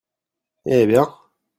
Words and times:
Eh 0.65 0.87
bien 0.87 1.05